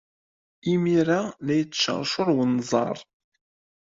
Imir-a 0.71 1.19
la 1.45 1.53
yettceṛcuṛ 1.59 2.27
wenẓar. 2.37 2.97